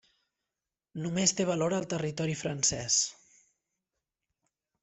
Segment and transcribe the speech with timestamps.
[1.03, 2.99] Només té valor al territori francès.